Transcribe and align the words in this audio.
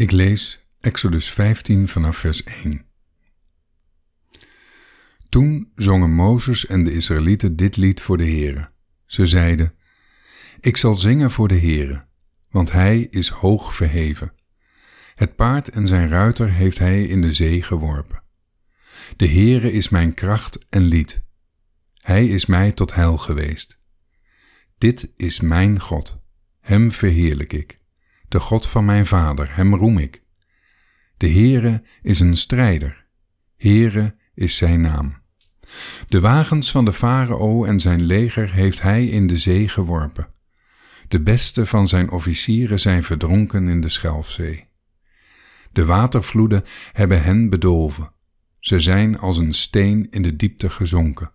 Ik 0.00 0.10
lees 0.10 0.66
Exodus 0.80 1.30
15 1.30 1.88
vanaf 1.88 2.16
vers 2.16 2.44
1. 2.44 2.84
Toen 5.28 5.72
zongen 5.74 6.10
Mozes 6.10 6.66
en 6.66 6.84
de 6.84 6.92
Israëlieten 6.92 7.56
dit 7.56 7.76
lied 7.76 8.00
voor 8.00 8.16
de 8.16 8.24
Heere. 8.24 8.70
Ze 9.06 9.26
zeiden: 9.26 9.74
Ik 10.60 10.76
zal 10.76 10.94
zingen 10.94 11.30
voor 11.30 11.48
de 11.48 11.58
Heere, 11.58 12.06
want 12.50 12.72
hij 12.72 13.00
is 13.00 13.28
hoog 13.28 13.74
verheven. 13.74 14.32
Het 15.14 15.36
paard 15.36 15.68
en 15.68 15.86
zijn 15.86 16.08
ruiter 16.08 16.52
heeft 16.52 16.78
hij 16.78 17.04
in 17.04 17.20
de 17.20 17.32
zee 17.32 17.62
geworpen. 17.62 18.22
De 19.16 19.28
Heere 19.28 19.72
is 19.72 19.88
mijn 19.88 20.14
kracht 20.14 20.66
en 20.68 20.82
lied. 20.82 21.22
Hij 21.94 22.26
is 22.26 22.46
mij 22.46 22.72
tot 22.72 22.94
heil 22.94 23.16
geweest. 23.16 23.78
Dit 24.78 25.10
is 25.16 25.40
mijn 25.40 25.80
God, 25.80 26.18
hem 26.60 26.92
verheerlijk 26.92 27.52
ik. 27.52 27.79
De 28.30 28.40
God 28.40 28.66
van 28.66 28.84
mijn 28.84 29.06
vader, 29.06 29.56
hem 29.56 29.74
roem 29.74 29.98
ik. 29.98 30.22
De 31.16 31.30
Heere 31.30 31.82
is 32.02 32.20
een 32.20 32.36
strijder. 32.36 33.06
Heere 33.56 34.16
is 34.34 34.56
zijn 34.56 34.80
naam. 34.80 35.22
De 36.08 36.20
wagens 36.20 36.70
van 36.70 36.84
de 36.84 36.92
farao 36.92 37.64
en 37.64 37.80
zijn 37.80 38.02
leger 38.02 38.52
heeft 38.52 38.82
hij 38.82 39.06
in 39.06 39.26
de 39.26 39.38
zee 39.38 39.68
geworpen. 39.68 40.28
De 41.08 41.20
beste 41.20 41.66
van 41.66 41.88
zijn 41.88 42.10
officieren 42.10 42.80
zijn 42.80 43.04
verdronken 43.04 43.68
in 43.68 43.80
de 43.80 43.88
Schelfzee. 43.88 44.68
De 45.72 45.84
watervloeden 45.84 46.64
hebben 46.92 47.22
hen 47.22 47.50
bedolven. 47.50 48.12
Ze 48.58 48.80
zijn 48.80 49.18
als 49.18 49.36
een 49.36 49.54
steen 49.54 50.06
in 50.10 50.22
de 50.22 50.36
diepte 50.36 50.70
gezonken. 50.70 51.32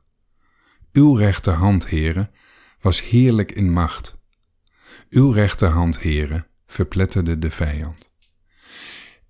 Uw 0.92 1.16
rechterhand, 1.16 1.88
heren, 1.88 2.32
was 2.82 3.04
heerlijk 3.04 3.52
in 3.52 3.72
macht. 3.72 4.20
Uw 5.10 5.32
rechterhand, 5.32 6.00
heren, 6.00 6.48
verpletterde 6.68 7.40
de 7.40 7.52
vijand. 7.52 8.12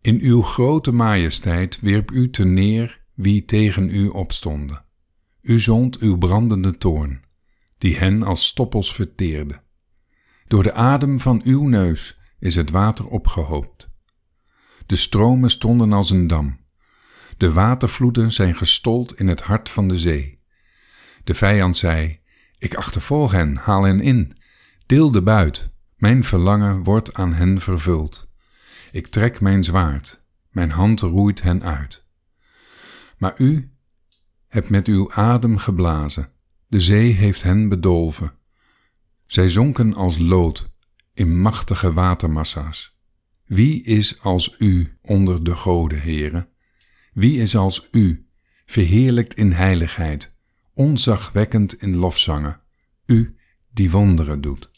In 0.01 0.19
uw 0.21 0.41
grote 0.41 0.91
majesteit 0.91 1.79
wierp 1.79 2.11
u 2.11 2.29
te 2.29 2.45
neer 2.45 3.01
wie 3.13 3.45
tegen 3.45 3.89
u 3.89 4.07
opstonden. 4.07 4.85
U 5.41 5.59
zond 5.59 5.97
uw 5.97 6.17
brandende 6.17 6.77
toorn, 6.77 7.23
die 7.77 7.97
hen 7.97 8.23
als 8.23 8.45
stoppels 8.45 8.93
verteerde. 8.93 9.61
Door 10.47 10.63
de 10.63 10.73
adem 10.73 11.19
van 11.19 11.41
uw 11.43 11.67
neus 11.67 12.19
is 12.39 12.55
het 12.55 12.69
water 12.69 13.07
opgehoopt. 13.07 13.89
De 14.85 14.95
stromen 14.95 15.49
stonden 15.49 15.93
als 15.93 16.09
een 16.09 16.27
dam. 16.27 16.59
De 17.37 17.51
watervloeden 17.51 18.31
zijn 18.31 18.55
gestold 18.55 19.19
in 19.19 19.27
het 19.27 19.41
hart 19.41 19.69
van 19.69 19.87
de 19.87 19.97
zee. 19.97 20.39
De 21.23 21.33
vijand 21.33 21.77
zei: 21.77 22.19
Ik 22.57 22.75
achtervolg 22.75 23.31
hen, 23.31 23.55
haal 23.55 23.83
hen 23.83 23.99
in, 23.99 24.37
deel 24.85 25.11
de 25.11 25.21
buit. 25.21 25.69
Mijn 25.95 26.23
verlangen 26.23 26.83
wordt 26.83 27.13
aan 27.13 27.33
hen 27.33 27.61
vervuld. 27.61 28.29
Ik 28.91 29.07
trek 29.07 29.41
mijn 29.41 29.63
zwaard, 29.63 30.23
mijn 30.49 30.71
hand 30.71 30.99
roeit 30.99 31.41
hen 31.41 31.63
uit. 31.63 32.03
Maar 33.17 33.33
u 33.37 33.71
hebt 34.47 34.69
met 34.69 34.87
uw 34.87 35.11
adem 35.11 35.57
geblazen, 35.57 36.29
de 36.67 36.79
zee 36.79 37.11
heeft 37.11 37.43
hen 37.43 37.69
bedolven. 37.69 38.31
Zij 39.25 39.49
zonken 39.49 39.93
als 39.93 40.17
lood 40.17 40.71
in 41.13 41.39
machtige 41.39 41.93
watermassa's. 41.93 42.97
Wie 43.45 43.83
is 43.83 44.21
als 44.21 44.55
u 44.57 44.97
onder 45.01 45.43
de 45.43 45.55
goden, 45.55 45.99
heren? 46.01 46.49
Wie 47.13 47.41
is 47.41 47.55
als 47.55 47.87
u, 47.91 48.27
verheerlijkt 48.65 49.33
in 49.33 49.51
heiligheid, 49.51 50.35
onzagwekkend 50.73 51.81
in 51.81 51.95
lofzangen, 51.95 52.61
u 53.05 53.35
die 53.73 53.91
wonderen 53.91 54.41
doet? 54.41 54.73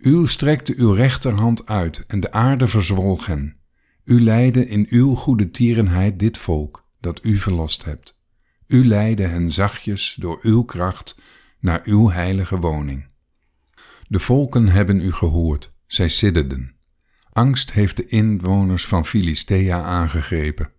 U 0.00 0.26
strekte 0.26 0.74
uw 0.76 0.92
rechterhand 0.92 1.66
uit 1.66 2.04
en 2.06 2.20
de 2.20 2.32
aarde 2.32 2.66
verzwolg 2.66 3.26
hen. 3.26 3.56
U 4.04 4.22
leidde 4.22 4.66
in 4.66 4.86
uw 4.88 5.14
goede 5.14 5.50
tierenheid 5.50 6.18
dit 6.18 6.38
volk 6.38 6.88
dat 7.00 7.24
u 7.24 7.36
verlost 7.36 7.84
hebt. 7.84 8.20
U 8.66 8.86
leidde 8.86 9.26
hen 9.26 9.50
zachtjes 9.50 10.16
door 10.20 10.38
uw 10.42 10.62
kracht 10.62 11.20
naar 11.60 11.80
uw 11.84 12.10
heilige 12.10 12.58
woning. 12.58 13.06
De 14.08 14.18
volken 14.18 14.68
hebben 14.68 15.00
u 15.00 15.12
gehoord, 15.12 15.72
zij 15.86 16.08
sidderden. 16.08 16.74
Angst 17.32 17.72
heeft 17.72 17.96
de 17.96 18.06
inwoners 18.06 18.86
van 18.86 19.06
Filistea 19.06 19.82
aangegrepen. 19.82 20.70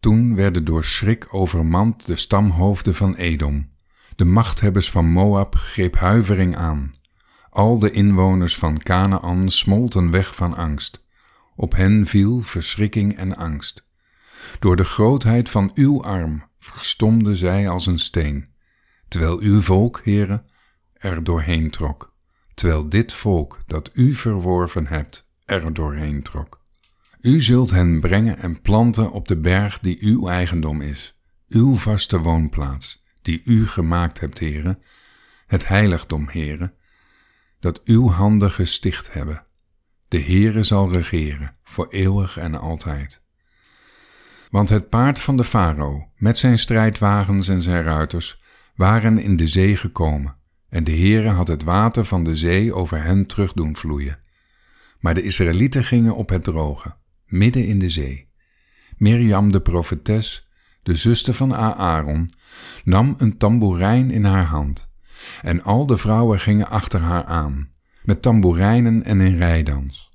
Toen 0.00 0.34
werden 0.34 0.64
door 0.64 0.84
schrik 0.84 1.34
overmand 1.34 2.06
de 2.06 2.16
stamhoofden 2.16 2.94
van 2.94 3.14
Edom. 3.14 3.70
De 4.16 4.24
machthebbers 4.24 4.90
van 4.90 5.06
Moab 5.06 5.54
greep 5.54 5.96
huivering 5.96 6.56
aan. 6.56 6.92
Al 7.54 7.78
de 7.78 7.90
inwoners 7.90 8.56
van 8.56 8.78
Canaan 8.78 9.50
smolten 9.50 10.10
weg 10.10 10.34
van 10.34 10.56
angst. 10.56 11.04
Op 11.56 11.74
hen 11.74 12.06
viel 12.06 12.40
verschrikking 12.40 13.16
en 13.16 13.36
angst. 13.36 13.86
Door 14.58 14.76
de 14.76 14.84
grootheid 14.84 15.50
van 15.50 15.70
uw 15.74 16.02
arm 16.02 16.44
verstomde 16.58 17.36
zij 17.36 17.68
als 17.68 17.86
een 17.86 17.98
steen, 17.98 18.48
terwijl 19.08 19.38
uw 19.40 19.60
volk, 19.60 20.00
heren, 20.04 20.46
er 20.92 21.24
doorheen 21.24 21.70
trok, 21.70 22.14
terwijl 22.54 22.88
dit 22.88 23.12
volk 23.12 23.62
dat 23.66 23.90
u 23.92 24.14
verworven 24.14 24.86
hebt, 24.86 25.30
er 25.44 25.72
doorheen 25.72 26.22
trok. 26.22 26.60
U 27.20 27.42
zult 27.42 27.70
hen 27.70 28.00
brengen 28.00 28.38
en 28.38 28.60
planten 28.60 29.10
op 29.10 29.28
de 29.28 29.40
berg 29.40 29.78
die 29.78 29.96
uw 30.00 30.28
eigendom 30.28 30.80
is, 30.80 31.18
uw 31.48 31.74
vaste 31.74 32.20
woonplaats, 32.20 33.02
die 33.22 33.42
u 33.44 33.66
gemaakt 33.66 34.20
hebt, 34.20 34.38
heren, 34.38 34.82
het 35.46 35.68
heiligdom, 35.68 36.28
heren, 36.28 36.74
dat 37.64 37.82
uw 37.84 38.08
handen 38.08 38.50
gesticht 38.50 39.12
hebben. 39.12 39.46
De 40.08 40.20
Heere 40.20 40.64
zal 40.64 40.92
regeren, 40.92 41.56
voor 41.64 41.88
eeuwig 41.88 42.38
en 42.38 42.54
altijd. 42.54 43.22
Want 44.50 44.68
het 44.68 44.88
paard 44.88 45.20
van 45.20 45.36
de 45.36 45.44
farao, 45.44 46.10
met 46.16 46.38
zijn 46.38 46.58
strijdwagens 46.58 47.48
en 47.48 47.60
zijn 47.60 47.84
ruiters, 47.84 48.42
waren 48.74 49.18
in 49.18 49.36
de 49.36 49.46
zee 49.46 49.76
gekomen, 49.76 50.36
en 50.68 50.84
de 50.84 50.90
Heere 50.90 51.28
had 51.28 51.48
het 51.48 51.62
water 51.62 52.04
van 52.04 52.24
de 52.24 52.36
zee 52.36 52.74
over 52.74 53.02
hen 53.02 53.26
terug 53.26 53.52
doen 53.52 53.76
vloeien. 53.76 54.20
Maar 55.00 55.14
de 55.14 55.22
Israëlieten 55.22 55.84
gingen 55.84 56.16
op 56.16 56.28
het 56.28 56.44
droge, 56.44 56.96
midden 57.26 57.66
in 57.66 57.78
de 57.78 57.90
zee. 57.90 58.28
Mirjam 58.96 59.52
de 59.52 59.60
profetes, 59.60 60.48
de 60.82 60.96
zuster 60.96 61.34
van 61.34 61.54
Aaron, 61.54 62.32
nam 62.84 63.14
een 63.18 63.36
tamboerijn 63.36 64.10
in 64.10 64.24
haar 64.24 64.44
hand, 64.44 64.92
en 65.42 65.62
al 65.62 65.86
de 65.86 65.98
vrouwen 65.98 66.40
gingen 66.40 66.70
achter 66.70 67.00
haar 67.00 67.24
aan, 67.24 67.68
met 68.02 68.22
tamboerijnen 68.22 69.02
en 69.02 69.20
in 69.20 69.36
rijdans. 69.36 70.10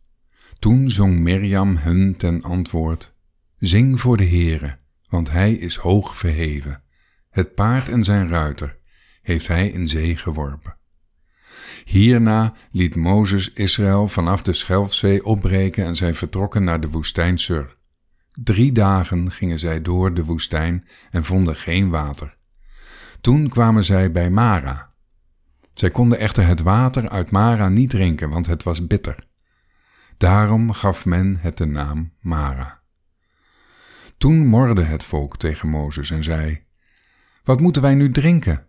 Toen 0.60 0.90
zong 0.90 1.20
Mirjam 1.20 1.78
hun 1.78 2.16
ten 2.16 2.42
antwoord, 2.42 3.14
Zing 3.58 4.02
voor 4.02 4.18
de 4.18 4.26
Heere, 4.26 4.78
want 5.10 5.32
hij 5.32 5.54
is 5.54 5.76
hoog 5.76 6.18
verheven. 6.18 6.84
Het 7.30 7.56
paard 7.56 7.90
en 7.90 8.04
zijn 8.04 8.28
ruiter 8.28 8.78
heeft 9.22 9.48
hij 9.48 9.70
in 9.70 9.88
zee 9.88 10.18
geworpen. 10.18 10.78
Hierna 11.86 12.54
liet 12.72 12.96
Mozes 12.96 13.54
Israël 13.54 14.08
vanaf 14.08 14.42
de 14.42 14.54
Schelfzee 14.54 15.26
opbreken 15.26 15.86
en 15.86 15.96
zij 15.96 16.14
vertrokken 16.14 16.64
naar 16.64 16.80
de 16.80 16.90
woestijn 16.90 17.38
Sur. 17.38 17.78
Drie 18.44 18.72
dagen 18.72 19.32
gingen 19.32 19.60
zij 19.60 19.82
door 19.82 20.14
de 20.14 20.26
woestijn 20.26 20.88
en 21.12 21.24
vonden 21.26 21.56
geen 21.56 21.90
water. 21.90 22.38
Toen 23.22 23.50
kwamen 23.50 23.84
zij 23.84 24.12
bij 24.12 24.30
Mara. 24.30 24.89
Zij 25.80 25.90
konden 25.90 26.20
echter 26.20 26.46
het 26.46 26.62
water 26.62 27.10
uit 27.10 27.32
Mara 27.32 27.70
niet 27.70 27.90
drinken, 27.90 28.30
want 28.30 28.48
het 28.48 28.64
was 28.64 28.88
bitter. 28.88 29.28
Daarom 30.18 30.72
gaf 30.72 31.06
men 31.06 31.38
het 31.40 31.58
de 31.58 31.66
naam 31.66 32.14
Mara. 32.20 32.82
Toen 34.18 34.48
morde 34.48 34.84
het 34.84 35.04
volk 35.04 35.38
tegen 35.38 35.70
Mozes 35.70 36.10
en 36.10 36.24
zei: 36.24 36.64
Wat 37.44 37.60
moeten 37.60 37.82
wij 37.82 37.94
nu 37.94 38.12
drinken? 38.12 38.66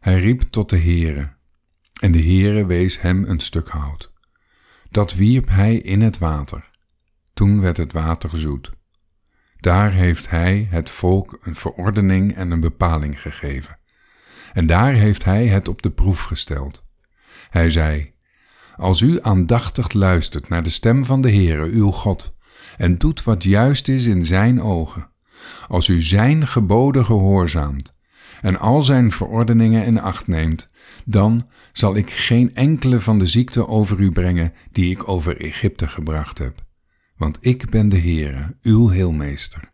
Hij 0.00 0.20
riep 0.20 0.40
tot 0.40 0.70
de 0.70 0.78
Heere, 0.78 1.32
en 2.00 2.12
de 2.12 2.22
Heere 2.22 2.66
wees 2.66 3.00
hem 3.00 3.24
een 3.24 3.40
stuk 3.40 3.68
hout. 3.68 4.12
Dat 4.90 5.14
wierp 5.14 5.48
hij 5.48 5.76
in 5.76 6.00
het 6.00 6.18
water. 6.18 6.70
Toen 7.34 7.60
werd 7.60 7.76
het 7.76 7.92
water 7.92 8.38
zoet. 8.38 8.70
Daar 9.56 9.92
heeft 9.92 10.30
hij 10.30 10.66
het 10.70 10.90
volk 10.90 11.38
een 11.40 11.56
verordening 11.56 12.34
en 12.34 12.50
een 12.50 12.60
bepaling 12.60 13.20
gegeven. 13.20 13.78
En 14.56 14.66
daar 14.66 14.94
heeft 14.94 15.24
hij 15.24 15.46
het 15.46 15.68
op 15.68 15.82
de 15.82 15.90
proef 15.90 16.22
gesteld. 16.22 16.84
Hij 17.50 17.70
zei: 17.70 18.12
Als 18.76 19.00
u 19.00 19.18
aandachtig 19.22 19.92
luistert 19.92 20.48
naar 20.48 20.62
de 20.62 20.70
stem 20.70 21.04
van 21.04 21.20
de 21.20 21.30
Heere, 21.30 21.64
uw 21.64 21.90
God, 21.90 22.34
en 22.76 22.98
doet 22.98 23.22
wat 23.22 23.42
juist 23.42 23.88
is 23.88 24.06
in 24.06 24.26
Zijn 24.26 24.62
ogen, 24.62 25.10
als 25.68 25.88
u 25.88 26.02
Zijn 26.02 26.46
geboden 26.46 27.04
gehoorzaamt 27.04 27.92
en 28.40 28.58
al 28.58 28.82
Zijn 28.82 29.12
verordeningen 29.12 29.84
in 29.84 30.00
acht 30.00 30.26
neemt, 30.26 30.70
dan 31.04 31.48
zal 31.72 31.96
ik 31.96 32.10
geen 32.10 32.54
enkele 32.54 33.00
van 33.00 33.18
de 33.18 33.26
ziekte 33.26 33.66
over 33.66 33.98
u 33.98 34.12
brengen 34.12 34.52
die 34.72 34.90
ik 34.90 35.08
over 35.08 35.40
Egypte 35.40 35.88
gebracht 35.88 36.38
heb, 36.38 36.64
want 37.16 37.38
ik 37.40 37.70
ben 37.70 37.88
de 37.88 38.00
Heere, 38.00 38.56
uw 38.62 38.88
heelmeester. 38.88 39.72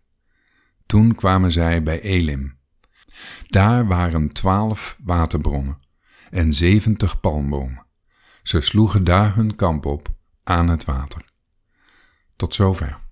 Toen 0.87 1.14
kwamen 1.14 1.52
zij 1.52 1.82
bij 1.82 2.00
Elim. 2.00 2.61
Daar 3.46 3.86
waren 3.86 4.32
twaalf 4.32 4.96
waterbronnen 5.04 5.78
en 6.30 6.52
zeventig 6.52 7.20
palmbomen. 7.20 7.86
Ze 8.42 8.60
sloegen 8.60 9.04
daar 9.04 9.34
hun 9.34 9.56
kamp 9.56 9.86
op 9.86 10.08
aan 10.44 10.68
het 10.68 10.84
water. 10.84 11.24
Tot 12.36 12.54
zover. 12.54 13.02